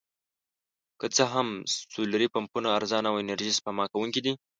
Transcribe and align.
که 0.99 1.07
څه 1.15 1.23
هم 1.33 1.47
سولري 1.93 2.27
پمپونه 2.35 2.67
ارزانه 2.77 3.07
او 3.11 3.15
انرژي 3.23 3.51
سپما 3.57 3.85
کوونکي 3.93 4.21
دي. 4.25 4.33